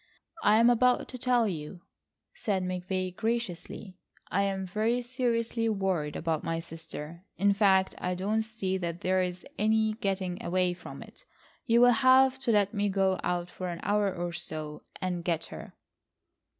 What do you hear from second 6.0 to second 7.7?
about my sister. In